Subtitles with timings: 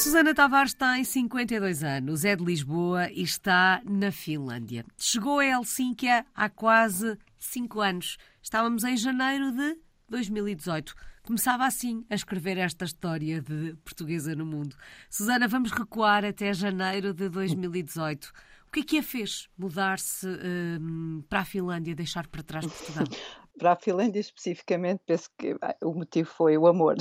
[0.00, 4.82] Susana Tavares tem 52 anos, é de Lisboa e está na Finlândia.
[4.96, 8.16] Chegou a Helsínquia há quase 5 anos.
[8.42, 9.76] Estávamos em janeiro de
[10.08, 10.94] 2018.
[11.22, 14.74] Começava assim a escrever esta história de portuguesa no mundo.
[15.10, 18.32] Susana, vamos recuar até janeiro de 2018.
[18.68, 23.04] O que é que a fez mudar-se um, para a Finlândia, deixar para trás Portugal?
[23.60, 26.96] para a Finlândia especificamente, penso que o motivo foi o amor.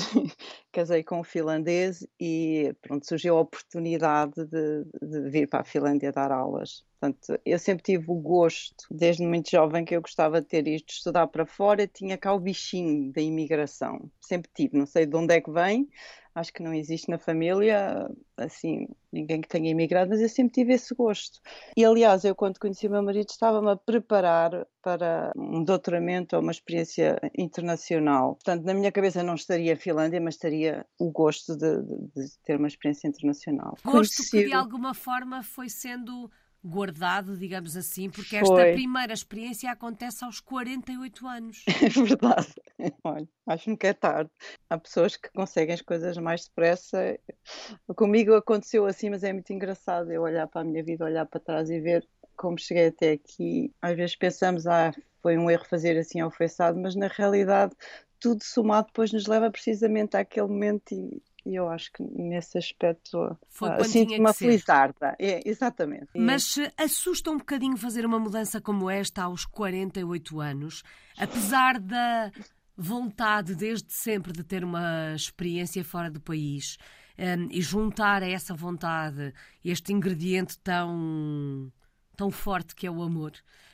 [0.72, 6.12] Casei com um finlandês e pronto, surgiu a oportunidade de, de, vir para a Finlândia
[6.12, 6.86] dar aulas.
[7.00, 10.90] Portanto, eu sempre tive o gosto, desde muito jovem, que eu gostava de ter isto,
[10.90, 14.12] estudar para fora, tinha cá o bichinho da imigração.
[14.20, 15.88] Sempre tive, não sei de onde é que vem,
[16.36, 20.74] acho que não existe na família, assim, ninguém que tenha imigrado, mas eu sempre tive
[20.74, 21.40] esse gosto.
[21.76, 26.42] E aliás, eu quando conheci o meu marido estava-me a preparar para um doutoramento ou
[26.42, 28.36] uma experiência internacional.
[28.36, 30.59] Portanto, na minha cabeça não estaria a Finlândia, mas estaria
[30.98, 33.78] o gosto de, de, de ter uma experiência internacional.
[33.84, 34.32] Gosto Conheci...
[34.32, 36.30] que de alguma forma foi sendo
[36.64, 38.74] guardado, digamos assim, porque esta Foi.
[38.74, 41.64] primeira experiência acontece aos 48 anos.
[41.82, 42.54] É verdade.
[43.04, 44.30] Olha, acho-me que é tarde.
[44.70, 47.18] Há pessoas que conseguem as coisas mais depressa.
[47.96, 51.40] Comigo aconteceu assim, mas é muito engraçado eu olhar para a minha vida, olhar para
[51.40, 53.74] trás e ver como cheguei até aqui.
[53.82, 57.74] Às vezes pensamos, ah, foi um erro fazer assim ao feçado, mas na realidade
[58.20, 63.38] tudo somado depois nos leva precisamente àquele momento e, e eu acho que nesse aspecto
[63.50, 65.16] Foi uh, sinto-me a felizarda.
[65.18, 66.08] É, exatamente.
[66.16, 70.84] Mas assusta um bocadinho fazer uma mudança como esta aos 48 anos,
[71.18, 72.32] apesar da
[72.76, 76.78] vontade desde sempre de ter uma experiência fora do país
[77.18, 81.72] um, e juntar a essa vontade este ingrediente tão
[82.16, 83.32] tão forte que é o amor.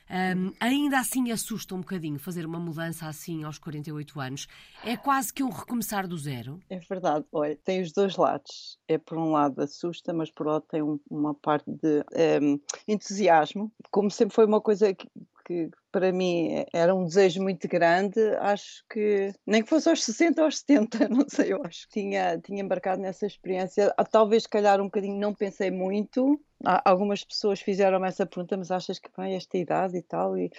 [0.08, 4.46] Um, ainda assim assusta um bocadinho fazer uma mudança assim aos 48 anos.
[4.84, 6.60] É quase que um recomeçar do zero.
[6.70, 7.24] É verdade.
[7.32, 8.78] Olha, tem os dois lados.
[8.86, 12.04] É por um lado assusta, mas por outro tem um, uma parte de
[12.40, 13.72] um, entusiasmo.
[13.90, 15.08] Como sempre foi uma coisa que,
[15.46, 20.40] que para mim era um desejo muito grande, acho que nem que fosse aos 60
[20.40, 23.94] ou aos 70, não sei, eu acho que tinha, tinha embarcado nessa experiência.
[23.96, 26.40] Ah, talvez, calhar, um bocadinho não pensei muito.
[26.84, 30.36] Algumas pessoas fizeram-me essa pergunta, mas achas que bem esta idade e tal?
[30.36, 30.50] E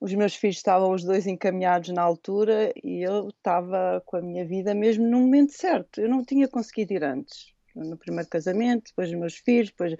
[0.00, 4.46] os meus filhos estavam os dois encaminhados na altura e eu estava com a minha
[4.46, 6.00] vida mesmo no momento certo.
[6.00, 9.96] Eu não tinha conseguido ir antes no primeiro casamento, depois os meus filhos, depois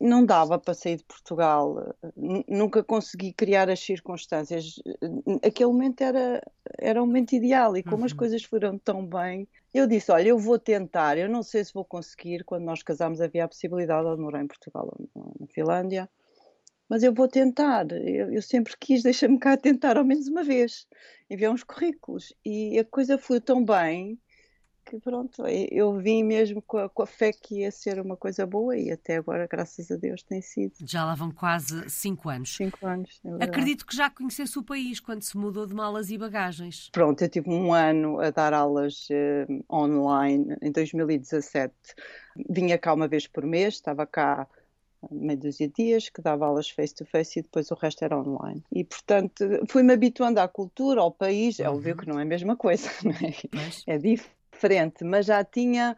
[0.00, 1.94] não dava para sair de Portugal,
[2.48, 4.74] nunca consegui criar as circunstâncias.
[5.42, 6.42] Aquele momento era,
[6.78, 8.06] era o momento ideal e como uhum.
[8.06, 11.72] as coisas foram tão bem, eu disse: Olha, eu vou tentar, eu não sei se
[11.72, 12.44] vou conseguir.
[12.44, 16.08] Quando nós casámos, havia a possibilidade de morar em Portugal ou na Finlândia,
[16.88, 17.86] mas eu vou tentar.
[17.92, 20.86] Eu, eu sempre quis, deixa-me cá tentar ao menos uma vez,
[21.30, 24.18] enviar uns currículos e a coisa foi tão bem
[24.88, 28.46] que pronto, eu vim mesmo com a, com a, fé que ia ser uma coisa
[28.46, 30.72] boa e até agora, graças a Deus, tem sido.
[30.80, 32.56] Já lá vão quase cinco anos.
[32.56, 33.20] Cinco anos.
[33.38, 36.88] É Acredito que já conhecesse o país quando se mudou de malas e bagagens.
[36.90, 41.74] Pronto, eu tive um ano a dar aulas uh, online em 2017.
[42.48, 44.46] Vinha cá uma vez por mês, estava cá
[45.10, 48.64] meia dúzia de dias, que dava aulas face-to-face -face, e depois o resto era online.
[48.72, 51.60] E, portanto, fui-me habituando à cultura, ao país.
[51.60, 52.00] É óbvio uhum.
[52.00, 53.94] que não é a mesma coisa, não é?
[53.94, 55.96] É diferente diferente, mas já tinha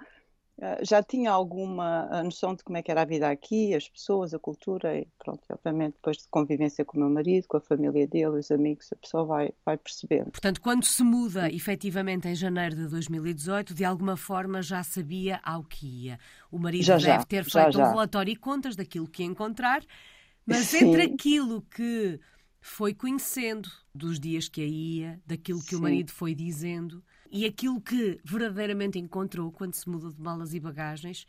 [0.61, 4.35] eh, já tinha alguma noção de como é que era a vida aqui, as pessoas,
[4.35, 8.07] a cultura e pronto, obviamente depois de convivência com o meu marido, com a família
[8.07, 10.31] dele, os amigos, a pessoa vai, vai percebendo.
[10.31, 15.65] Portanto, quando se muda efetivamente em janeiro de 2018, de alguma forma já sabia ao
[15.65, 16.19] que ia.
[16.51, 19.29] O marido já, deve já, ter feito já, um relatório e contas daquilo que ia
[19.29, 19.83] encontrar,
[20.45, 20.89] mas Sim.
[20.89, 22.21] entre aquilo que
[22.61, 25.77] foi conhecendo dos dias que aí ia, daquilo que Sim.
[25.77, 30.61] o marido foi dizendo, e aquilo que verdadeiramente encontrou quando se mudou de malas e
[30.61, 31.27] bagagens,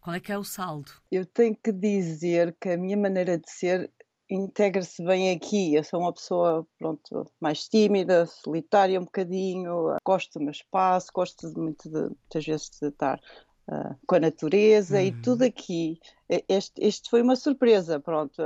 [0.00, 0.90] qual é que é o saldo?
[1.10, 3.90] Eu tenho que dizer que a minha maneira de ser
[4.34, 5.74] integra-se bem aqui.
[5.74, 11.48] Eu sou uma pessoa, pronto, mais tímida, solitária um bocadinho, gosto do meu espaço, gosto
[11.58, 13.20] muito de, muitas vezes de estar
[13.68, 15.04] uh, com a natureza uhum.
[15.04, 16.00] e tudo aqui.
[16.48, 18.42] Este, este, foi uma surpresa, pronto.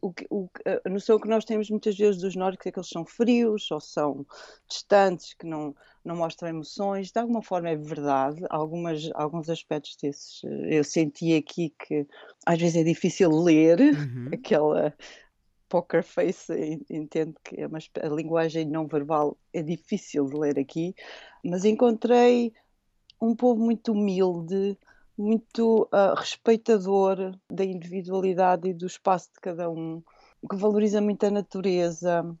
[0.00, 0.48] O, o,
[0.84, 3.80] a noção que nós temos muitas vezes dos nórdicos é que eles são frios ou
[3.80, 4.24] são
[4.68, 7.10] distantes, que não, não mostram emoções.
[7.10, 8.44] De alguma forma é verdade.
[8.50, 12.06] Algumas, alguns aspectos desses eu senti aqui que
[12.46, 14.28] às vezes é difícil ler, uhum.
[14.34, 14.94] aquela
[15.68, 16.52] poker face,
[16.88, 20.94] entendo que é uma, a linguagem não verbal é difícil de ler aqui,
[21.44, 22.52] mas encontrei
[23.20, 24.78] um povo muito humilde,
[25.16, 30.02] muito uh, respeitador da individualidade e do espaço de cada um,
[30.48, 32.36] que valoriza muito a natureza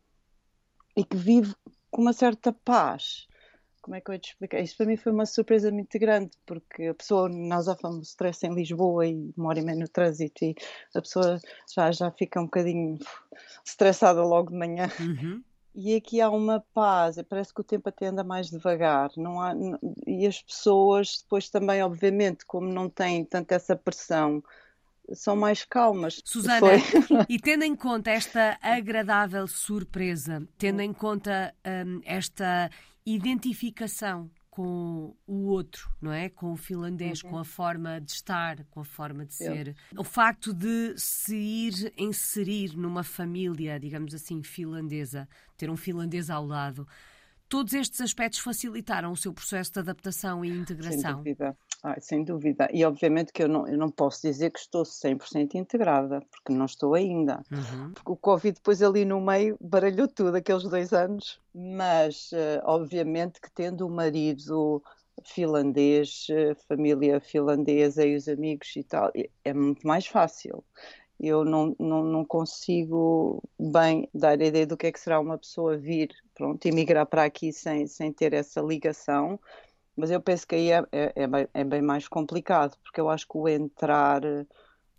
[0.96, 1.54] e que vive
[1.90, 3.26] com uma certa paz.
[3.84, 4.60] Como é que eu te explicar?
[4.60, 8.46] Isto para mim foi uma surpresa muito grande, porque a pessoa, nós já falamos stress
[8.46, 10.54] em Lisboa e uma hora e meia no trânsito, e
[10.94, 11.38] a pessoa
[11.74, 12.98] já, já fica um bocadinho
[13.62, 14.90] estressada logo de manhã.
[14.98, 15.42] Uhum.
[15.74, 19.10] E aqui há uma paz, parece que o tempo até anda mais devagar.
[19.18, 19.52] Não há,
[20.06, 24.42] e as pessoas, depois também, obviamente, como não têm tanta essa pressão,
[25.12, 26.22] são mais calmas.
[26.24, 26.78] Susana, Foi...
[27.28, 31.54] e tendo em conta esta agradável surpresa, tendo em conta
[31.86, 32.70] um, esta
[33.06, 36.28] identificação com o outro, não é?
[36.28, 37.30] Com o finlandês, uhum.
[37.30, 39.74] com a forma de estar, com a forma de ser.
[39.98, 46.46] O facto de se ir inserir numa família, digamos assim, finlandesa, ter um finlandês ao
[46.46, 46.86] lado,
[47.54, 51.00] todos estes aspectos facilitaram o seu processo de adaptação e integração?
[51.00, 51.56] Sem dúvida.
[51.84, 52.68] Ah, sem dúvida.
[52.72, 56.66] E obviamente que eu não, eu não posso dizer que estou 100% integrada, porque não
[56.66, 57.44] estou ainda.
[57.52, 57.92] Uhum.
[57.92, 61.40] Porque o Covid depois ali no meio baralhou tudo, aqueles dois anos.
[61.54, 64.82] Mas uh, obviamente que tendo o marido
[65.22, 69.12] finlandês, uh, família finlandesa e os amigos e tal,
[69.44, 70.64] é muito mais fácil.
[71.20, 75.38] Eu não, não, não consigo bem dar a ideia do que é que será uma
[75.38, 79.38] pessoa vir, pronto, emigrar para aqui sem, sem ter essa ligação
[79.96, 83.08] mas eu penso que aí é, é, é, bem, é bem, mais complicado, porque eu
[83.08, 84.20] acho que o entrar,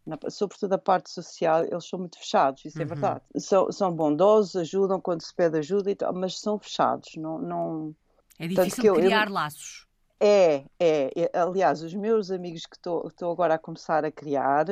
[0.06, 2.86] na, sobretudo a parte social, eles são muito fechados, isso é uhum.
[2.86, 3.22] é verdade.
[3.38, 7.16] São, são bondosos, ajudam quando se pede ajuda e tal, mas são fechados.
[7.18, 7.96] Não, não...
[8.40, 9.86] É difícil criar eu, laços.
[10.20, 14.66] É, é, é, Aliás, os meus amigos que estou agora a começar a criar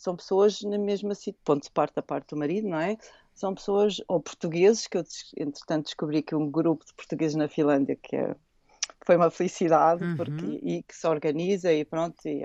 [0.00, 2.96] são pessoas na mesma situação, ponto de parte da parte do marido, não é?
[3.34, 5.04] São pessoas, ou portugueses, que eu
[5.36, 8.34] entretanto descobri que um grupo de portugueses na Finlândia, que é
[9.04, 10.16] foi uma felicidade uhum.
[10.16, 12.16] porque, e que se organiza e pronto.
[12.26, 12.42] E,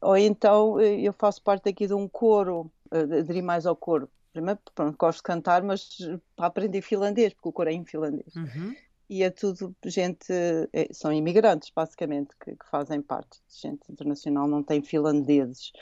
[0.00, 4.08] ou então eh, eu faço parte aqui de um coro, eh, aderi mais ao coro.
[4.32, 5.98] Primeiro, pronto, gosto de cantar, mas
[6.36, 8.34] para aprender finlandês, porque o coro é em finlandês.
[8.34, 8.74] Uhum.
[9.08, 10.32] E é tudo gente,
[10.72, 13.38] é, são imigrantes, basicamente, que, que, fazem parte.
[13.48, 15.72] Gente internacional não tem finlandeses.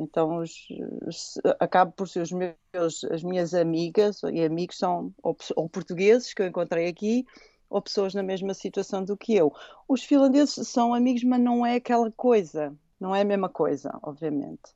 [0.00, 5.68] Então, os, acabo por ser os meus, as minhas amigas e amigos são ou, ou
[5.68, 7.26] portugueses que eu encontrei aqui,
[7.68, 9.52] ou pessoas na mesma situação do que eu.
[9.86, 14.72] Os finlandeses são amigos, mas não é aquela coisa, não é a mesma coisa, obviamente.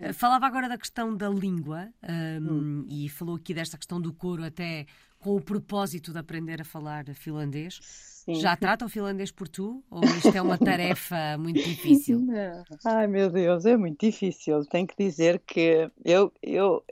[0.00, 2.86] Eh, falava agora da questão da língua um, hum.
[2.88, 4.86] e falou aqui desta questão do coro até
[5.20, 7.78] com o propósito de aprender a falar finlandês.
[7.82, 8.34] Sim.
[8.34, 9.82] Já trata o finlandês por tu?
[9.90, 12.20] Ou isto é uma tarefa muito difícil?
[12.20, 12.64] Não.
[12.84, 14.64] Ai meu Deus, é muito difícil.
[14.66, 16.84] Tenho que dizer que eu, eu,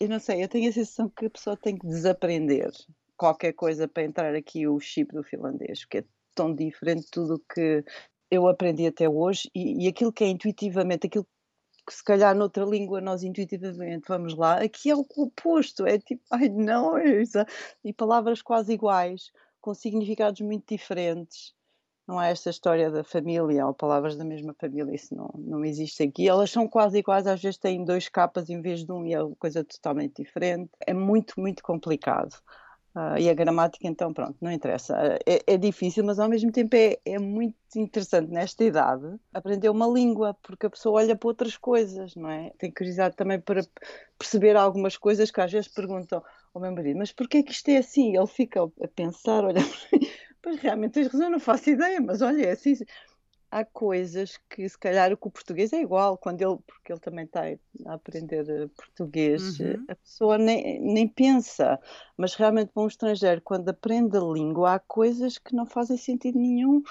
[0.00, 2.70] eu não sei, eu tenho a sensação que a pessoa tem que desaprender
[3.16, 6.04] qualquer coisa para entrar aqui o chip do finlandês, porque é
[6.34, 7.84] tão diferente de tudo que
[8.30, 11.26] eu aprendi até hoje e, e aquilo que é intuitivamente, aquilo
[11.86, 16.22] que se calhar noutra língua nós intuitivamente vamos lá, aqui é o oposto, é tipo,
[16.30, 17.22] ai não, é
[17.84, 21.54] e palavras quase iguais, com significados muito diferentes.
[22.06, 26.02] Não é esta história da família ou palavras da mesma família, isso não, não existe
[26.02, 26.28] aqui.
[26.28, 29.22] Elas são quase iguais, às vezes têm dois capas em vez de um e é
[29.22, 30.70] uma coisa totalmente diferente.
[30.86, 32.36] É muito, muito complicado.
[32.94, 34.96] Uh, e a gramática, então, pronto, não interessa.
[35.26, 39.88] É, é difícil, mas ao mesmo tempo é, é, muito interessante nesta idade aprender uma
[39.88, 42.50] língua, porque a pessoa olha para outras coisas, não é?
[42.56, 43.66] Tem curiosidade também para
[44.16, 46.22] perceber algumas coisas que às vezes perguntam
[46.54, 48.16] ao meu marido, mas porquê é que isto é assim?
[48.16, 49.60] Ele fica a pensar, olha,
[50.40, 52.74] pois realmente tens razão, não faço ideia, mas olha, é assim
[53.54, 56.98] há coisas que se calhar o que o português é igual, quando ele, porque ele
[56.98, 57.42] também está
[57.86, 59.84] a aprender eh, português, eh, uhum.
[59.88, 61.78] a pessoa nem, nem pensa,
[62.16, 66.36] mas realmente para um estrangeiro, quando aprende a língua, há coisas que não fazem sentido
[66.36, 66.82] nenhum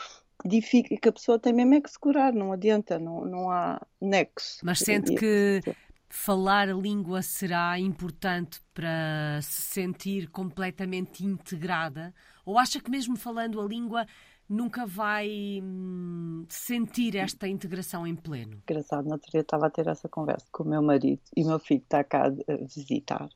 [1.02, 4.60] que a pessoa tem mesmo é que se curar, não adianta, não, não há nexo.
[4.64, 5.62] Mas sente que
[6.10, 12.14] falar a língua será importante para se sentir completamente integrada?
[12.46, 14.06] Ou acha que mesmo falando a língua
[14.50, 18.62] nunca vai hum, sentir esta integração em pleno?
[18.70, 21.48] Engraçado, no outro dia estava a ter essa conversa com o meu marido e o
[21.48, 23.30] meu filho está cá a visitar.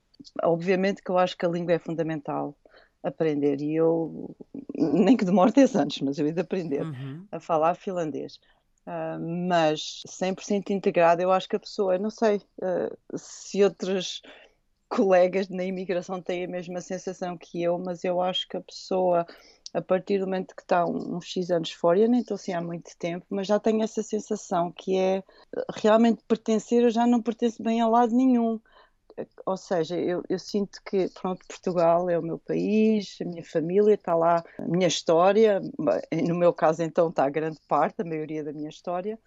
[0.44, 2.58] Obviamente que eu acho que a língua é fundamental
[3.04, 4.36] aprender e eu,
[4.76, 7.26] nem que demore 10 anos, mas eu ia de aprender uhum.
[7.32, 8.40] a falar finlandês.
[8.86, 14.22] Uh, mas 100% integrado, eu acho que a pessoa, não sei uh, se outros
[14.90, 19.26] colegas na imigração têm a mesma sensação que eu, mas eu acho que a pessoa
[19.74, 22.62] a partir do momento que está uns X anos fora, eu nem estou assim há
[22.62, 25.24] muito tempo, mas já tenho essa sensação que é
[25.75, 28.59] realmente pertencer, eu já não pertenço bem a lado nenhum.
[29.45, 33.95] Ou seja, eu, eu sinto que, pronto, Portugal é o meu país, a minha família
[33.95, 35.59] está lá, a minha história,
[36.27, 39.17] no meu caso então está a grande parte, a maioria da minha história,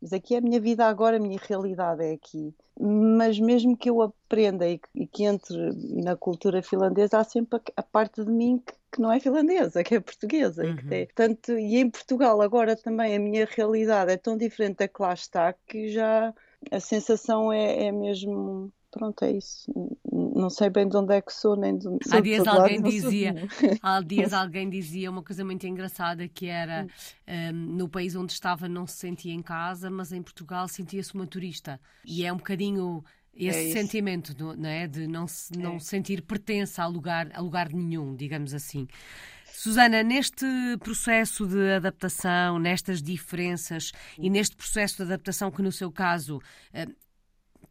[0.00, 2.54] mas aqui é a minha vida agora, a minha realidade é aqui.
[2.80, 5.56] Mas mesmo que eu aprenda e que, entre
[6.02, 9.94] na cultura finlandesa, há sempre a parte de mim que que não é finlandesa, que
[9.94, 10.64] é portuguesa.
[10.64, 10.70] Uhum.
[10.70, 14.78] E, que tem, tanto, e em Portugal agora também a minha realidade é tão diferente
[14.78, 16.34] da que lá está que já
[16.70, 19.70] a sensação é, é mesmo pronto, é isso.
[20.10, 23.34] Não sei bem de onde é que sou, nem de onde Há dias alguém dizia,
[23.82, 26.86] há dias alguém dizia uma coisa muito engraçada que era
[27.26, 31.26] um, no país onde estava não se sentia em casa, mas em Portugal sentia-se uma
[31.26, 31.80] turista.
[32.04, 33.04] E é um bocadinho
[33.46, 34.86] esse é sentimento não é?
[34.86, 35.78] de não, se, não é.
[35.78, 38.88] sentir pertença a lugar, a lugar nenhum, digamos assim.
[39.52, 40.46] Susana, neste
[40.80, 46.40] processo de adaptação, nestas diferenças e neste processo de adaptação que, no seu caso,
[46.72, 46.86] eh,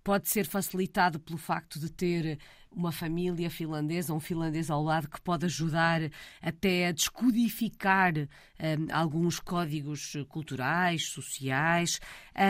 [0.03, 2.39] pode ser facilitado pelo facto de ter
[2.71, 6.01] uma família finlandesa, um finlandês ao lado que pode ajudar
[6.41, 8.27] até a descodificar um,
[8.59, 11.99] eh, alguns códigos culturais, sociais.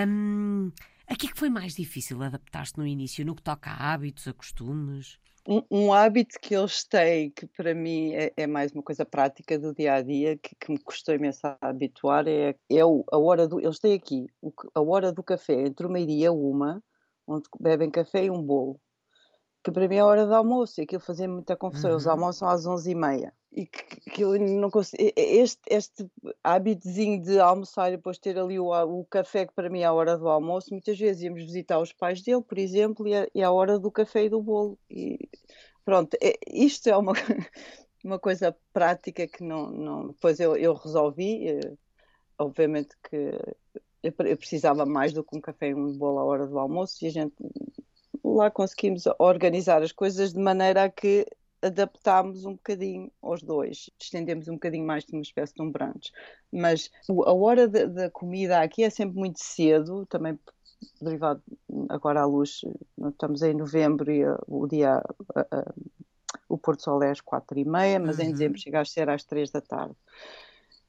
[0.07, 0.71] Um,
[1.07, 5.17] Aqui que foi mais difícil adaptar-se no início, no que toca a hábitos, a costumes?
[5.47, 9.57] Um, um, hábito que eles têm, que para mim é, é, mais uma coisa prática
[9.57, 13.17] do dia a dia, que, que me custou imenso a habituar, é, é o, a
[13.17, 13.57] hora do.
[13.57, 16.83] Eles têm aqui o, a hora do café, entre uma e uma,
[17.25, 18.77] onde bebem café e um bolo.
[19.63, 21.91] Que para mim é a hora do almoço, e aquilo fazia muita confusão.
[21.91, 21.95] Uhum.
[21.95, 22.93] Eles almoçam às onze
[23.51, 25.01] e que, que, eu não consigo.
[25.15, 26.09] Este, este
[26.43, 29.93] hábitozinho de almoçar e depois ter ali o, o café, que para mim é a
[29.93, 33.43] hora do almoço, muitas vezes íamos visitar os pais dele, por exemplo, e é, é
[33.43, 34.77] a hora do café e do bolo.
[34.89, 35.29] E
[35.85, 37.13] pronto, é, isto é uma,
[38.03, 39.71] uma coisa prática que não.
[39.71, 41.73] não depois eu, eu resolvi, eh,
[42.37, 43.15] obviamente que
[44.03, 47.03] eu, eu precisava mais do que um café e um bolo à hora do almoço,
[47.03, 47.35] e a gente
[48.23, 51.25] lá conseguimos organizar as coisas de maneira a que
[51.61, 56.11] adaptámos um bocadinho aos dois, estendemos um bocadinho mais de uma espécie de um brunch.
[56.51, 60.37] Mas a hora da comida aqui é sempre muito cedo, também
[61.01, 61.41] derivado
[61.89, 62.61] agora à luz,
[63.09, 65.01] estamos em novembro e uh, o dia,
[65.35, 65.91] uh, uh,
[66.47, 68.25] o Porto Sol é às quatro e meia, mas uhum.
[68.25, 69.95] em dezembro chega a ser às três da tarde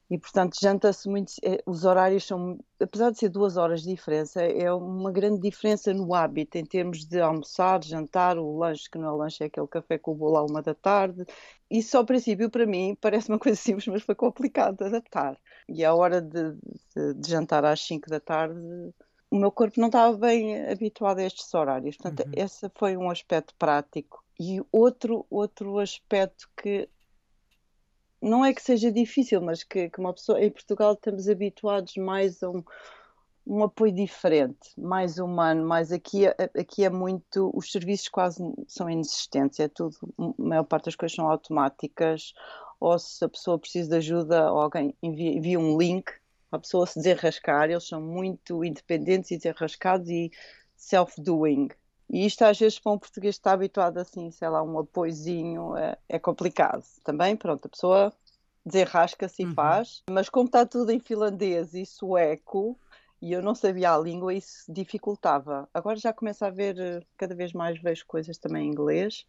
[0.09, 1.33] e portanto janta-se muito.
[1.43, 5.93] É, os horários são, apesar de ser duas horas de diferença, é uma grande diferença
[5.93, 9.67] no hábito em termos de almoçar, jantar, o lanche que não é lanche, é aquele
[9.67, 11.25] café com o bolo à uma da tarde.
[11.69, 15.37] Isso ao princípio para mim parece uma coisa simples, mas foi complicado de adaptar.
[15.67, 16.53] E a hora de,
[16.95, 18.59] de, de jantar às cinco da tarde
[19.31, 21.95] o meu corpo não estava bem habituado a estes horários.
[21.97, 22.33] Portanto, uhum.
[22.35, 24.23] esse foi um aspecto prático.
[24.39, 26.89] E outro, outro aspecto que
[28.21, 32.43] não é que seja difícil, mas que, que, uma pessoa em Portugal estamos habituados mais
[32.43, 32.63] a um,
[33.47, 39.59] um apoio diferente, mais humano, mais aqui, aqui é muito, os serviços quase são inexistentes,
[39.59, 42.33] é tudo, a maior parte das coisas são automáticas,
[42.79, 46.11] ou se a pessoa precisa de ajuda, alguém envia, envia um link,
[46.51, 50.31] a pessoa se desenrascar, eles são muito independentes e desenrascados e
[50.75, 51.69] self-doing.
[52.09, 55.77] E isto às vezes para um português que está habituado assim, sei lá, um apoiozinho,
[55.77, 56.83] é, é complicado.
[57.03, 58.13] Também, pronto, a pessoa
[58.65, 59.51] desenrasca-se uhum.
[59.51, 62.77] e faz, mas como está tudo em finlandês e sueco,
[63.21, 65.69] e eu não sabia a língua, isso dificultava.
[65.73, 69.25] Agora já começo a ver, eh, cada vez mais vejo coisas também em inglês,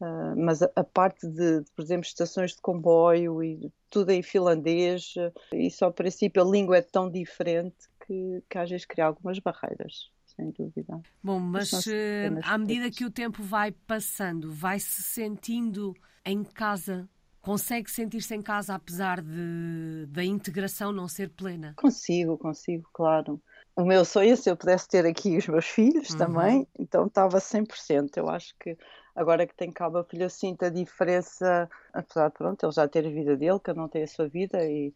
[0.00, 5.14] uh, mas a, a, parte de, por exemplo, estações de comboio e tudo em finlandês,
[5.52, 10.10] isso ao princípio a língua é tão diferente que, que às vezes cria algumas barreiras
[10.36, 11.00] sem dúvida.
[11.22, 17.08] Bom, mas uh, à medida que o tempo vai passando, vai se sentindo em casa?
[17.40, 21.74] Consegue sentir-se em casa apesar de, da integração não ser plena?
[21.76, 23.40] Consigo, consigo, claro.
[23.76, 26.18] O meu sonho é se eu pudesse ter aqui os meus filhos uhum.
[26.18, 28.16] também, então estava 100%.
[28.16, 28.78] Eu acho que
[29.14, 32.72] agora que tenho cá o meu filho, eu sinto a diferença, apesar de pronto, ele
[32.72, 34.94] já ter a vida dele, que eu não tenho a sua vida e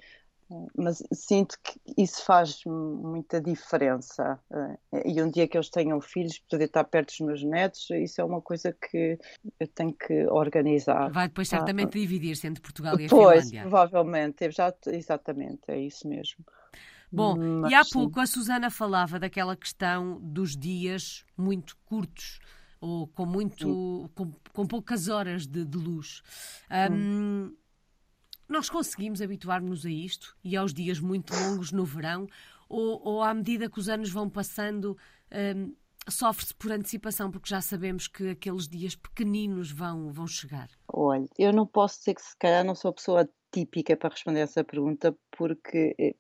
[0.77, 4.41] mas sinto que isso faz muita diferença.
[4.51, 8.21] Eh, e um dia que eles tenham filhos, poder estar perto dos meus netos, isso
[8.21, 9.19] é uma coisa que
[9.61, 11.11] eu tenho que organizar.
[11.11, 13.61] Vai depois certamente ah, dividir-se entre Portugal e a pois, Finlândia.
[13.63, 16.45] provavelmente, já, exatamente, é isso mesmo.
[17.13, 18.21] Bom, mas, e há pouco sim.
[18.21, 22.39] a Susana falava daquela questão dos dias muito curtos
[22.81, 26.23] ou com muito com, com, poucas horas de, de luz.
[26.71, 27.57] Um, hum
[28.49, 32.27] nós conseguimos habituar-nos a isto e aos dias muito longos no verão?
[32.69, 34.97] Ou, ou à medida que os anos vão passando,
[35.57, 35.75] um,
[36.09, 40.69] sofre-se por antecipação, porque já sabemos que aqueles dias pequeninos vão, vão chegar?
[40.89, 44.41] Olha, eu não posso dizer que se calhar não sou a pessoa típica para responder
[44.41, 46.15] essa pergunta, porque eh,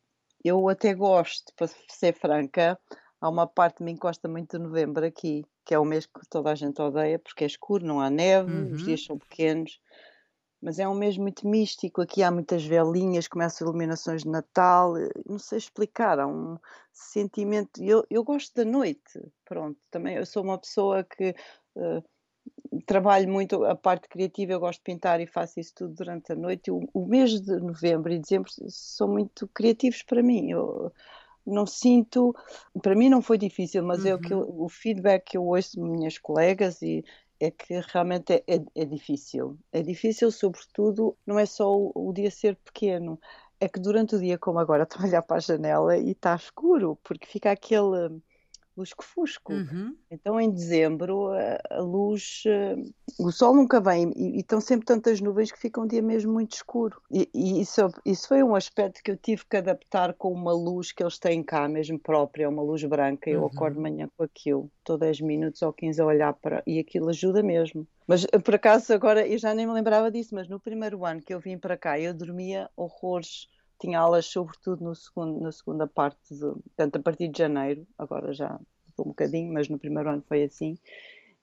[0.45, 2.79] eu até gosto, para ser franca,
[3.21, 6.21] há uma parte que me encosta muito de novembro aqui, que é o mês que
[6.31, 8.73] toda a gente odeia, porque é escuro, não há neve, uhum.
[8.73, 9.81] os dias são pequenos
[10.61, 12.01] mas é um mês muito místico.
[12.01, 16.59] Aqui há muitas velinhas, começam iluminações de Natal, eh, não sei explicar, há um
[16.93, 17.83] sentimento.
[17.83, 19.79] Eu, eu gosto da noite, pronto.
[19.91, 21.35] Também eu sou uma pessoa que
[21.77, 22.03] uh,
[22.87, 26.37] trabalho muito a parte criativa, eu gosto de pintar e faço isso tudo durante a
[26.37, 26.71] noite.
[26.71, 30.51] O, o mês de novembro e dezembro são muito criativos para mim.
[30.51, 30.93] Eu
[31.47, 32.35] não sinto,
[32.83, 34.09] para mim não foi difícil, mas uhum.
[34.09, 34.65] é o, que uhum.
[34.65, 37.05] o feedback que eu ouço de minhas colegas e
[37.41, 39.59] é que realmente é, é, é difícil.
[39.73, 43.21] É difícil, sobretudo, não é só o, o dia ser pequeno,
[43.61, 46.35] é que durante o dia, como agora, estou a olhar para a janela e está
[46.35, 48.21] escuro, porque fica aquele
[48.79, 49.53] lusco-fusco.
[49.53, 49.97] Uhum.
[50.11, 51.31] Então, em dezembro,
[51.71, 55.81] a, luz, uh, o sol nunca vem e, e, estão sempre tantas nuvens que fica
[55.81, 57.01] um dia mesmo muito escuro.
[57.11, 60.93] E, e, isso, isso foi um aspecto que eu tive que adaptar com uma luz
[60.93, 63.29] que eles têm cá, mesmo própria, uma luz branca.
[63.29, 63.47] Eu uhum.
[63.47, 66.63] acordo de manhã com aquilo, estou 10 minutos ou 15 a olhar para.
[66.67, 67.87] e aquilo ajuda mesmo.
[68.07, 71.21] Mas eh, por acaso agora eu já nem me lembrava disso, mas no primeiro ano
[71.21, 75.87] que eu vim para cá eu dormia horrores tinha aulas sobretudo no segundo, na segunda
[75.87, 78.59] parte, de, portanto, a partir de janeiro, agora já
[78.99, 80.77] um bocadinho, mas no primeiro ano foi assim,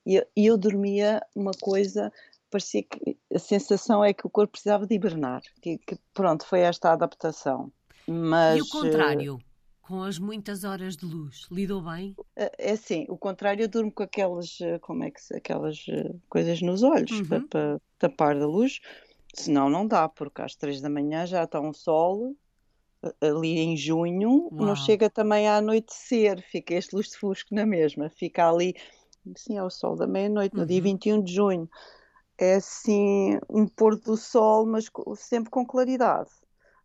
[0.06, 2.12] e, e eu dormia uma coisa,
[2.52, 6.60] parecia que a sensação é que o corpo precisava de hibernar, que, que pronto, foi
[6.60, 7.72] esta adaptação.
[8.08, 9.40] Mas, e o contrário?
[9.82, 12.16] Com as muitas horas de luz, lidou bem?
[12.36, 16.12] Eh, é assim, o contrário, eu durmo com aquelas, eh, como é que aquelas eh,
[16.28, 17.26] coisas nos olhos uhum.
[17.26, 18.80] para, para tapar da luz,
[19.36, 22.36] Senão não dá, porque às três da manhã já está um sol,
[23.22, 24.66] ali em junho, Uau.
[24.66, 28.76] não chega também a anoitecer, fica este lustre-fusco na mesma, fica ali,
[29.36, 30.68] sim, é o sol da meia-noite, no uhum.
[30.68, 31.70] dia 21 de junho.
[32.38, 36.30] É assim, um pôr do sol, mas sempre com claridade.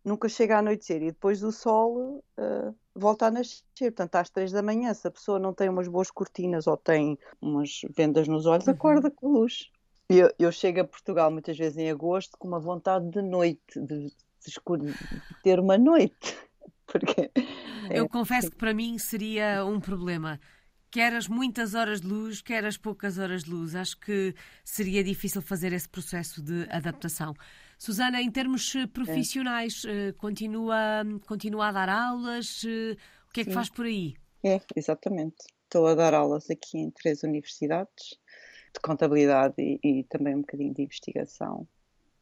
[0.03, 3.63] Nunca chega a anoitecer e depois o sol uh, volta a nascer.
[3.77, 7.19] Portanto, às três da manhã, se a pessoa não tem umas boas cortinas ou tem
[7.41, 8.73] umas vendas nos olhos, uhum.
[8.73, 9.69] acorda com a luz.
[10.17, 14.07] Eu, eu chego a Portugal muitas vezes em agosto com uma vontade de noite, de,
[14.07, 14.11] de,
[14.45, 14.93] de
[15.43, 16.37] ter uma noite.
[16.85, 17.31] Porque,
[17.89, 20.39] eu é, confesso que para mim seria um problema.
[20.89, 23.75] Quer as muitas horas de luz, quer as poucas horas de luz.
[23.75, 27.33] Acho que seria difícil fazer esse processo de adaptação.
[27.79, 30.11] Susana, em termos eh, profissionais, é.
[30.11, 30.77] continua,
[31.25, 32.63] continua a dar aulas?
[32.65, 32.97] Eh,
[33.29, 33.55] o que é que Sim.
[33.55, 34.15] faz por aí?
[34.43, 35.45] É, exatamente.
[35.63, 38.19] Estou a dar aulas aqui em três universidades
[38.73, 41.67] de contabilidade e, e, também um bocadinho de investigação.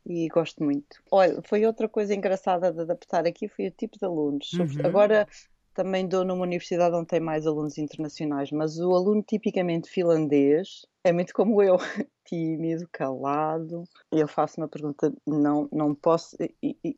[0.06, 1.02] E gosto muito.
[1.12, 4.54] Olha, foi outra coisa engraçada de adaptar aqui, foi o tipo de alunos.
[4.54, 4.86] Uhum.
[4.86, 5.28] Agora
[5.74, 11.12] também dou numa universidade onde tem mais alunos internacionais, mas o aluno tipicamente finlandês é
[11.14, 11.78] muito como eu,
[12.26, 13.84] tímido, calado.
[14.12, 16.36] Eu faço uma pergunta, não, não posso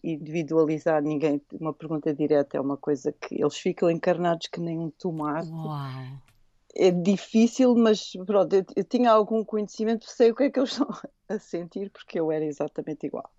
[0.03, 4.89] individualizar ninguém, uma pergunta direta é uma coisa que eles ficam encarnados que nem um
[4.89, 5.49] tomate.
[5.49, 6.30] Uau
[6.75, 10.71] é difícil, mas pronto, eu, eu, tinha algum conhecimento, sei o que é que eles
[10.71, 10.87] estão
[11.29, 13.29] a sentir, porque eu era exatamente igual.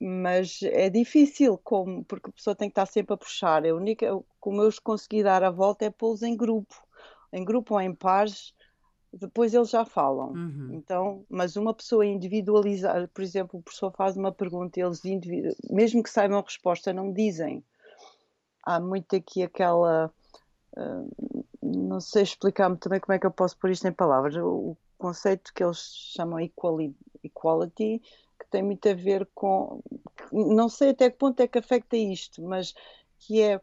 [0.00, 3.64] Mas é difícil, como, porque a pessoa tem que estar sempre a puxar.
[3.64, 4.06] A única,
[4.40, 6.74] como eu os consegui dar a volta é pô-los em grupo,
[7.32, 8.52] em grupo ou em pares,
[9.12, 10.32] depois eles já falam.
[10.32, 10.70] Uhum.
[10.72, 15.02] Então, mas uma pessoa individualizar, por exemplo, o professor faz uma pergunta, eles
[15.70, 17.62] mesmo que saibam a resposta, não dizem.
[18.64, 20.12] Há muito aqui aquela
[20.76, 21.41] uh,
[21.76, 24.36] não sei explicar-me também como é que eu posso pôr isto em palavras.
[24.36, 28.00] O conceito que eles chamam equality, equality
[28.38, 29.82] que tem muito a ver com.
[30.32, 32.74] Não sei até que ponto é que afeta isto, mas
[33.18, 33.60] que é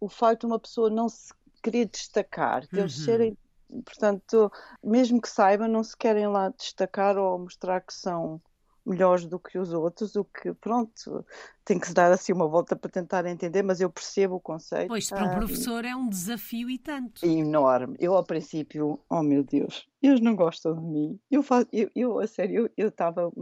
[0.00, 3.04] o facto de uma pessoa não se querer destacar, de eles uhum.
[3.04, 3.38] serem.
[3.84, 8.40] Portanto, mesmo que saibam, não se querem lá destacar ou mostrar que são
[8.84, 11.24] melhores do que os outros, o que, pronto,
[11.64, 14.88] tem que se dar assim uma volta para tentar entender, mas eu percebo o conceito.
[14.88, 17.24] Pois, para o ah, professor é um desafio e tanto.
[17.24, 17.96] Enorme.
[17.98, 21.18] Eu, ao princípio, oh meu Deus, eles não gostam de mim.
[21.30, 23.32] Eu, faço, eu, eu a sério, eu estava.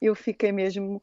[0.00, 1.00] Eu fiquei mesmo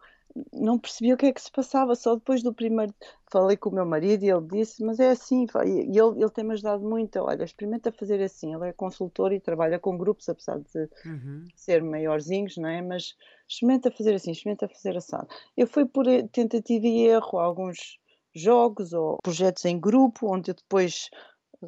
[0.52, 2.94] não percebi o que é que se passava, só depois do primeiro
[3.32, 6.54] falei com o meu marido e ele disse, mas é assim, e ele, ele tem-me
[6.54, 10.90] ajudado muito, olha, experimenta fazer assim, ele é consultor e trabalha com grupos, apesar de
[11.06, 11.46] uhum.
[11.56, 12.82] ser maiorzinhos, não é?
[12.82, 13.16] Mas
[13.48, 15.18] experimenta fazer assim, experimenta fazer assim.
[15.56, 18.00] Eu fui por tentativa e erro, alguns
[18.36, 21.10] jogos ou projetos em grupo, onde depois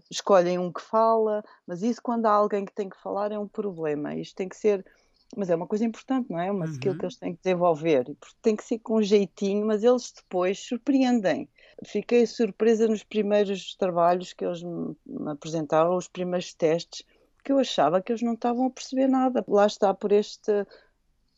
[0.10, 3.48] escolhem um que fala, mas isso quando há alguém que tem que falar é um
[3.48, 4.86] problema, isto tem que ser
[5.36, 6.52] mas é uma coisa importante, não é?
[6.52, 6.72] Uma uhum.
[6.72, 8.06] skill que eles têm que desenvolver.
[8.42, 11.50] Tem que ser com jeitinho, mas eles depois surpreendem.
[11.86, 17.04] Fiquei surpresa nos primeiros trabalhos que eles me apresentaram, os primeiros testes,
[17.44, 19.44] que eu achava que eles não estavam a perceber nada.
[19.48, 20.52] Lá está por este.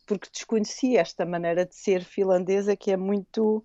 [0.06, 3.64] porque desconhecia esta maneira de ser finlandesa que é muito.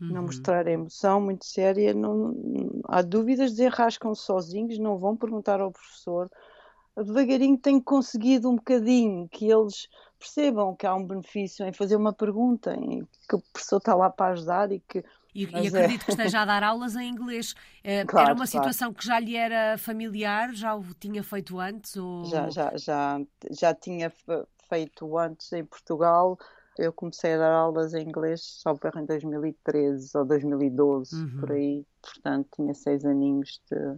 [0.00, 0.12] Uhum.
[0.14, 1.92] Não mostrar emoção, muito séria.
[1.92, 2.34] Não,
[2.88, 6.30] há dúvidas, desenrascam sozinhos, não vão perguntar ao professor
[7.04, 12.12] devagarinho tenho conseguido um bocadinho que eles percebam que há um benefício em fazer uma
[12.12, 15.02] pergunta, em que o professor está lá para ajudar e que
[15.34, 16.04] E, e acredito é.
[16.04, 17.54] que esteja a dar aulas em inglês.
[17.84, 18.50] Eh, claro, era uma claro.
[18.50, 20.52] situação que já lhe era familiar?
[20.52, 21.96] Já o tinha feito antes?
[21.96, 22.24] Ou...
[22.24, 24.12] Já, já, já, já tinha
[24.68, 26.38] feito antes em Portugal.
[26.78, 31.40] Eu comecei a dar aulas em inglês só em 2013 ou 2012, uhum.
[31.40, 31.84] por aí.
[32.02, 33.96] Portanto, tinha seis aninhos de,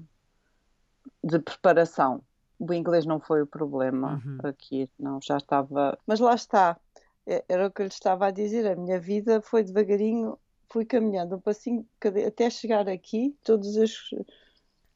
[1.25, 2.23] de preparação.
[2.65, 4.39] O inglês não foi o problema uhum.
[4.45, 5.99] aqui, não, já estava.
[6.07, 6.79] Mas lá está,
[7.27, 8.67] é, era o que eu lhe estava a dizer.
[8.69, 10.39] A minha vida foi devagarinho,
[10.71, 11.85] fui caminhando um passinho
[12.25, 13.35] até chegar aqui.
[13.43, 14.15] Todos os,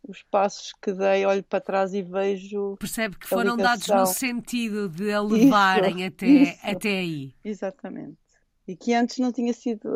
[0.07, 2.77] os passos que dei, olho para trás e vejo.
[2.79, 6.61] Percebe que foram dados no sentido de a levarem isso, até, isso.
[6.63, 7.35] até aí.
[7.45, 8.26] Exatamente.
[8.67, 9.89] E que antes não tinha sido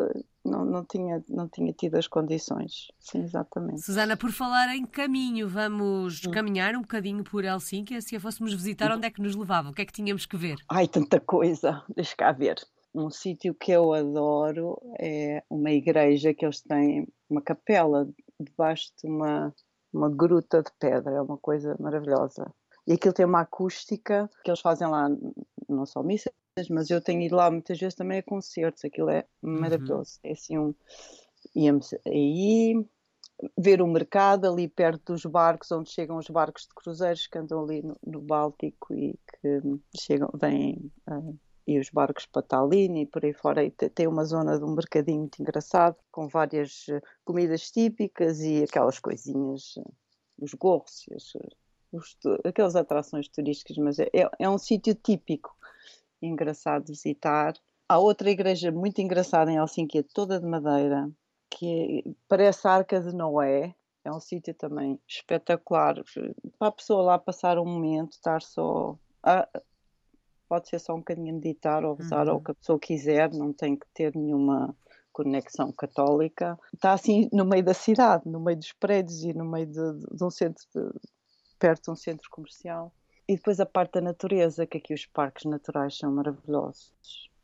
[0.43, 2.87] não, não, tinha, não tinha tido as condições.
[2.99, 3.81] Sim, exatamente.
[3.81, 6.31] Susana, por falar em caminho, vamos hum.
[6.31, 8.01] caminhar um bocadinho por Helsinki.
[8.01, 9.69] Se a fôssemos visitar, onde é que nos levava?
[9.69, 10.55] O que é que tínhamos que ver?
[10.69, 11.83] Ai, tanta coisa.
[11.95, 12.55] Deixa cá ver.
[12.93, 19.07] Um sítio que eu adoro é uma igreja que eles têm, uma capela debaixo de
[19.07, 19.53] uma,
[19.93, 21.17] uma gruta de pedra.
[21.17, 22.51] É uma coisa maravilhosa.
[22.87, 25.07] E aquilo tem uma acústica que eles fazem lá,
[25.69, 26.31] não só missa,
[26.69, 29.59] mas eu tenho ido lá muitas vezes também a concertos, aquilo é uhum.
[29.59, 30.19] maravilhoso.
[30.23, 30.29] Uhum.
[30.29, 30.73] É assim um.
[31.55, 32.85] Íamos aí
[33.57, 37.63] ver o mercado ali perto dos barcos, onde chegam os barcos de cruzeiros que andam
[37.63, 39.61] ali no, no Báltico e que
[39.97, 40.91] chegam, vêm.
[41.09, 43.63] Uh, e os barcos para Tallinn e por aí fora.
[43.63, 48.63] E tem uma zona de um mercadinho muito engraçado, com várias eh, comidas típicas e
[48.63, 49.91] aquelas coisinhas, eh,
[50.39, 51.33] os gorros, as,
[51.91, 55.55] os, aquelas atrações turísticas, mas é, é, é um sítio típico
[56.25, 57.53] engraçado visitar.
[57.87, 61.09] Há outra igreja muito engraçada em Helsinki, é toda de madeira,
[61.49, 63.75] que é, parece a Arca de Noé.
[64.03, 65.95] É um sítio também espetacular
[66.57, 68.97] para a pessoa lá passar um momento, estar só.
[69.21, 69.47] A,
[70.49, 72.33] pode ser só um bocadinho meditar ou rezar, uhum.
[72.33, 74.75] ou o que a pessoa quiser, não tem que ter nenhuma
[75.11, 76.59] conexão católica.
[76.73, 80.23] Está assim no meio da cidade, no meio dos prédios e no meio de, de
[80.23, 80.91] um centro, de,
[81.59, 82.91] perto de um centro comercial.
[83.31, 86.91] E depois a parte da natureza, que aqui os parques naturais são maravilhosos,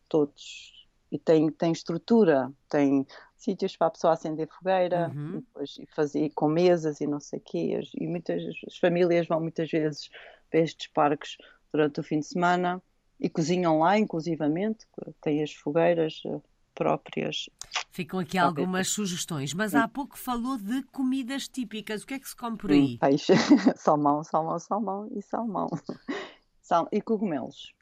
[0.09, 0.85] todos.
[1.09, 5.29] E tem, tem estrutura, tem sítios para a pessoa acender fogueira, uhum.
[5.29, 7.79] e depois fazer com mesas e não sei o quê.
[7.93, 10.09] E muitas as famílias vão muitas vezes
[10.51, 11.37] para estes parques
[11.71, 12.83] durante o fim de semana
[13.17, 14.85] e cozinham lá, inclusivamente,
[15.21, 16.41] tem as fogueiras eh,
[16.77, 17.49] próprias.
[17.89, 22.03] Ficam aqui algumas sugestões, mas há pouco falou de comidas típicas.
[22.03, 22.99] O que é que se come por aí?
[22.99, 23.33] Peixe,
[23.75, 25.67] salmão, salmão, salmão e salmão.
[26.61, 27.73] Sal e cogumelos.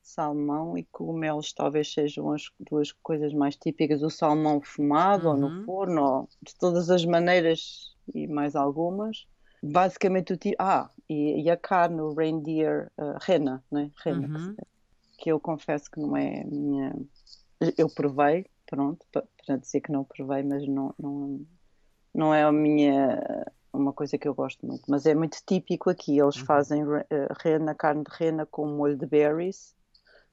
[0.00, 4.04] Salmão e cogumelos talvez sejam as duas coisas mais típicas.
[4.04, 5.34] O salmão fumado uhum.
[5.34, 5.64] ou no uhum.
[5.64, 9.26] forno, ou de todas as maneiras e mais algumas.
[9.60, 10.54] Basicamente o tipo.
[10.60, 13.90] Ah, e, e, a carne, o reindeer, uh, rena, né?
[14.04, 14.56] Rena, uhum.
[15.18, 16.94] que eu confesso que não é minha
[17.76, 21.46] eu provei, pronto, para dizer que não provei, mas não, não,
[22.14, 26.18] não é a minha uma coisa que eu gosto muito, mas é muito típico aqui.
[26.18, 26.46] Eles uhum.
[26.46, 27.04] fazem uh,
[27.42, 29.74] rena, carne de rena com molho de berries,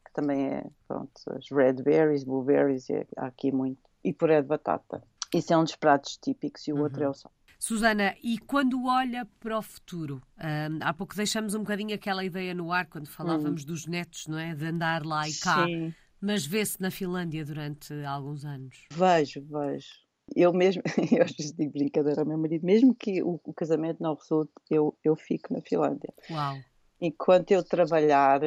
[0.06, 4.48] que também é, pronto, as red berries, blueberries, é, há aqui muito, e puré de
[4.48, 5.04] batata.
[5.34, 6.84] Isso é um dos pratos típicos e o uhum.
[6.84, 7.32] outro é o sal.
[7.60, 12.54] Susana, e quando olha para o futuro, um, há pouco deixamos um bocadinho aquela ideia
[12.54, 13.68] no ar quando falávamos hum.
[13.68, 14.54] dos netos, não é?
[14.54, 15.66] De andar lá e cá.
[15.66, 15.94] Sim.
[16.26, 18.86] Mas vê-se na Finlândia durante alguns anos?
[18.94, 19.90] Vejo, vejo.
[20.34, 20.82] Eu mesmo,
[21.12, 24.54] eu às vezes digo brincadeira ao meu marido, mesmo que o, o casamento não resulte,
[24.72, 26.14] eu, eu fico na Finlândia.
[26.32, 26.60] Uau!
[27.02, 28.40] Enquanto eu trabalhar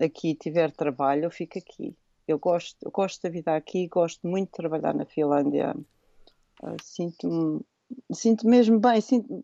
[0.00, 1.96] aqui, tiver trabalho, eu fico aqui.
[2.28, 5.74] Eu gosto, eu gosto da vida aqui, gosto muito de trabalhar na Finlândia.
[6.62, 7.60] Uh, sinto-me
[8.12, 9.42] sinto mesmo bem, sinto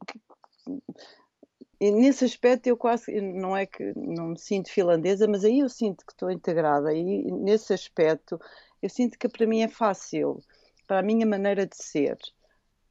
[1.81, 5.69] e nesse aspecto eu quase não é que não me sinto finlandesa, mas aí eu
[5.69, 8.39] sinto que estou integrada e nesse aspecto
[8.83, 10.43] eu sinto que para mim é fácil,
[10.87, 12.19] para a minha maneira de ser.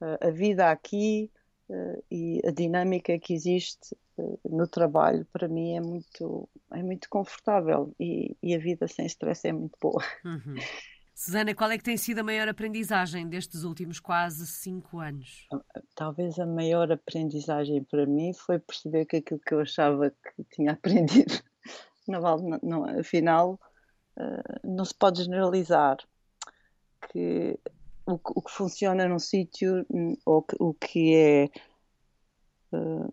[0.00, 1.30] Uh, a vida aqui
[1.68, 7.08] uh, e a dinâmica que existe uh, no trabalho para mim é muito é muito
[7.10, 10.02] confortável e, e a vida sem stress é muito boa.
[10.24, 10.54] Uhum.
[11.22, 15.46] Susana, qual é que tem sido a maior aprendizagem destes últimos quase cinco anos?
[15.94, 20.72] Talvez a maior aprendizagem para mim foi perceber que aquilo que eu achava que tinha
[20.80, 21.34] aprendido,
[22.08, 22.42] não vale,
[22.98, 23.60] afinal,
[24.16, 25.98] uh, não se pode generalizar.
[27.12, 27.58] Que
[28.06, 29.84] o, o que funciona num sítio,
[30.24, 31.50] ou o que é.
[32.72, 33.12] Uh,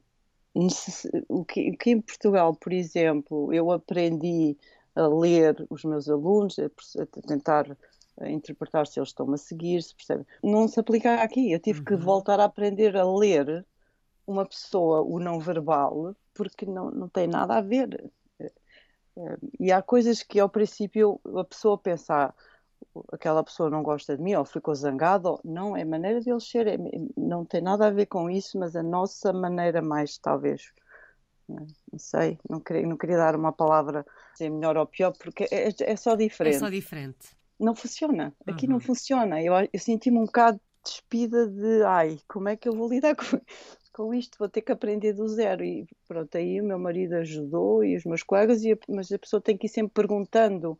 [1.27, 4.57] o que, o que em Portugal, por exemplo, eu aprendi
[4.95, 7.77] a ler os meus alunos, a tentar
[8.19, 10.25] a interpretar se eles estão a seguir, se percebe.
[10.43, 11.51] Não se aplica aqui.
[11.51, 11.85] Eu tive uhum.
[11.85, 13.65] que voltar a aprender a ler
[14.25, 18.11] uma pessoa, o não verbal, porque não, não tem nada a ver.
[19.59, 22.33] E há coisas que ao princípio a pessoa pensa,
[23.11, 25.29] aquela pessoa não gosta de mim ou ficou zangado.
[25.29, 25.41] Ou...
[25.43, 26.77] Não, é maneira deles ser, é,
[27.15, 30.71] não tem nada a ver com isso, mas a nossa maneira mais, talvez,
[31.47, 31.65] não
[31.97, 35.95] sei, não queria, não queria dar uma palavra ser melhor ou pior, porque é, é
[35.95, 36.57] só diferente.
[36.57, 37.36] É só diferente.
[37.59, 38.73] Não funciona, aqui uhum.
[38.73, 39.41] não funciona.
[39.41, 43.39] Eu, eu senti-me um bocado despida de, ai, como é que eu vou lidar com,
[43.93, 44.37] com isto?
[44.37, 45.63] Vou ter que aprender do zero.
[45.63, 49.41] E pronto, aí o meu marido ajudou e os meus colegas, e, mas a pessoa
[49.41, 50.79] tem que ir sempre perguntando,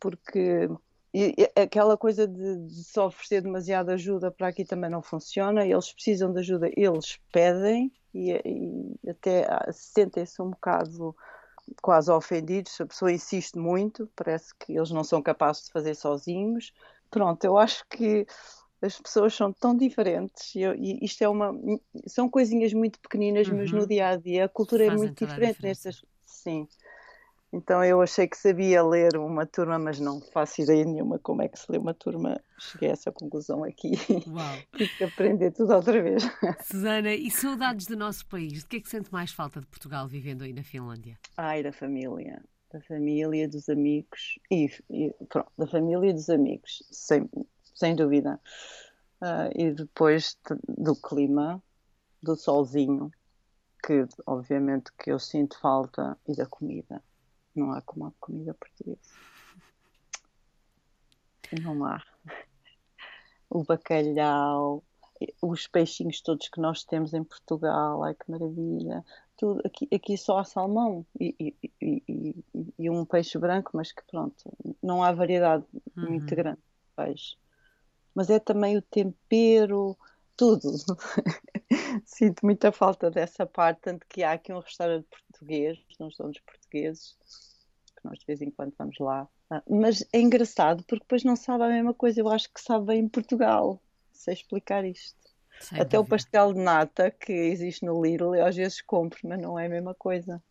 [0.00, 0.68] porque
[1.14, 5.66] e, e, aquela coisa de, de só oferecer demasiada ajuda para aqui também não funciona.
[5.66, 8.32] Eles precisam de ajuda, eles pedem e,
[9.04, 11.14] e até sentem-se um bocado
[11.80, 12.80] quase ofendidos.
[12.80, 16.72] A pessoa insiste muito, parece que eles não são capazes de fazer sozinhos.
[17.10, 18.26] Pronto, eu acho que
[18.80, 21.54] as pessoas são tão diferentes e, eu, e isto é uma
[22.06, 23.58] são coisinhas muito pequeninas, uhum.
[23.58, 26.02] mas no dia a dia a cultura é Fazem é muito diferente nestas.
[26.26, 26.66] Sim.
[27.52, 31.48] Então eu achei que sabia ler uma turma, mas não faço ideia nenhuma como é
[31.48, 32.40] que se lê uma turma.
[32.58, 33.92] Cheguei a essa conclusão aqui.
[34.26, 34.56] Uau.
[34.74, 36.22] Tive que aprender tudo outra vez.
[36.64, 38.60] Susana, e saudades do nosso país?
[38.60, 41.18] De que é que sente mais falta de Portugal vivendo aí na Finlândia?
[41.36, 42.42] Ai, da família.
[42.72, 44.38] Da família, dos amigos.
[44.50, 47.28] E, e pronto, da família e dos amigos, sem,
[47.74, 48.40] sem dúvida.
[49.20, 51.62] Uh, e depois do clima,
[52.22, 53.10] do solzinho,
[53.84, 57.02] que obviamente que eu sinto falta, e da comida
[57.54, 59.00] não há como a comida portuguesa.
[61.62, 62.02] Não há.
[63.50, 64.82] O bacalhau,
[65.40, 69.04] os peixinhos todos que nós temos em Portugal, ai que maravilha.
[69.36, 72.44] Tudo, aqui, aqui só há salmão e, e, e,
[72.78, 74.50] e, um peixe branco, mas que pronto,
[74.82, 75.64] não há variedade
[75.96, 76.10] uhum.
[76.10, 77.36] muito grande de peixe.
[78.14, 79.96] Mas é também o tempero,
[80.36, 80.70] tudo.
[82.04, 87.16] Sinto muita falta dessa parte, tanto que há aqui um restaurante português, uns donos portugueses,
[87.96, 89.28] que nós de vez em quando vamos lá.
[89.50, 92.20] Ah, mas é engraçado porque depois não sabe a mesma coisa.
[92.20, 93.80] Eu acho que sabe em Portugal.
[94.12, 95.20] Sei explicar isto.
[95.60, 96.00] Sem Até dúvida.
[96.00, 99.66] o pastel de nata que existe no Lidl, eu às vezes compro, mas não é
[99.66, 100.42] a mesma coisa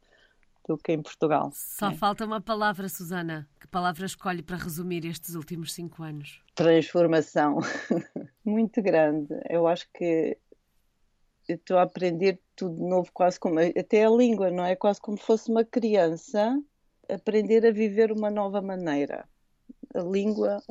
[0.68, 1.52] do que em Portugal.
[1.54, 1.96] Só é.
[1.96, 3.50] falta uma palavra, Susana.
[3.60, 6.42] Que palavra escolhe para resumir estes últimos cinco anos?
[6.56, 7.60] Transformação.
[8.46, 9.34] Muito grande.
[9.50, 10.38] Eu acho que
[11.48, 13.60] estou a aprender tudo de novo, quase como.
[13.60, 14.76] Até a língua, não é?
[14.76, 16.58] Quase como fosse uma criança
[17.10, 19.28] aprender a viver uma nova maneira.
[19.94, 20.64] A língua,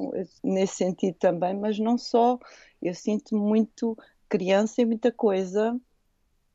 [0.42, 2.38] nesse sentido também, mas não só.
[2.80, 3.96] Eu sinto muito
[4.28, 5.78] criança e muita coisa,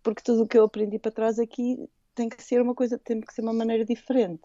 [0.01, 1.77] porque tudo o que eu aprendi para trás aqui
[2.15, 4.41] tem que ser uma coisa, tem que ser uma maneira diferente.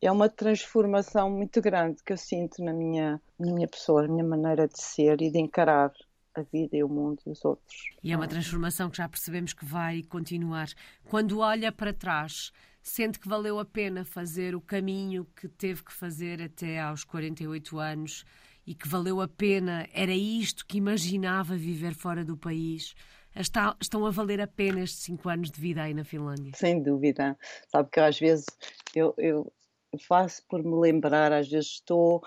[0.00, 4.24] É uma transformação muito grande que eu sinto na minha, na minha pessoa, na minha
[4.24, 5.92] maneira de ser e de encarar
[6.40, 7.90] a vida e o mundo e os outros.
[8.02, 10.68] E é uma transformação que já percebemos que vai continuar.
[11.04, 15.92] Quando olha para trás, sente que valeu a pena fazer o caminho que teve que
[15.92, 18.24] fazer até aos 48 anos
[18.66, 22.94] e que valeu a pena, era isto que imaginava viver fora do país.
[23.34, 26.52] Está, estão a valer a pena estes cinco anos de vida aí na Finlândia?
[26.54, 27.38] Sem dúvida.
[27.68, 28.46] Sabe que às vezes
[28.94, 29.52] eu, eu
[30.08, 32.22] faço por me lembrar, às vezes estou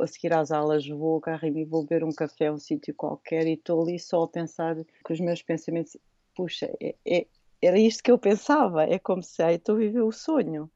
[0.00, 2.94] a seguir às aulas vou ao carro e vou beber um café a um sítio
[2.94, 5.96] qualquer e estou ali só a pensar com os meus pensamentos,
[6.34, 7.26] puxa, é, é,
[7.60, 10.70] era isto que eu pensava, é como se, ai, estou a viver o sonho.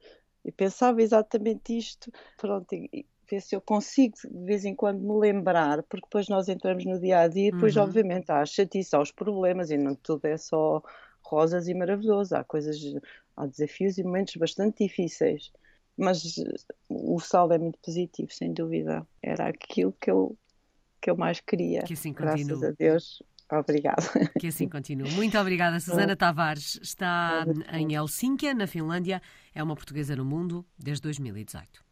[0.44, 5.18] E pensava exatamente isto, pronto, e, ver se eu consigo de vez em quando me
[5.18, 7.82] lembrar, porque depois nós entramos no dia a dia e depois, uhum.
[7.82, 10.80] obviamente, há a chatice, há os problemas e não tudo é só
[11.22, 12.78] rosas e maravilhoso, há coisas,
[13.36, 15.50] há desafios e momentos bastante difíceis
[15.96, 16.34] mas
[16.88, 19.06] o saldo é muito positivo, sem dúvida.
[19.22, 20.36] Era aquilo que eu,
[21.00, 21.82] que eu mais queria.
[21.82, 22.44] Que assim continue.
[22.44, 23.22] Graças a Deus.
[23.50, 24.02] Obrigada.
[24.40, 25.10] Que assim continue.
[25.12, 26.78] Muito obrigada, Susana Tavares.
[26.82, 29.22] Está em Helsínquia, na Finlândia.
[29.54, 31.85] É uma portuguesa no mundo desde 2018.